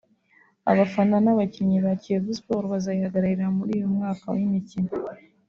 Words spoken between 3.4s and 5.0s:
muri uyu mwaka w’imikino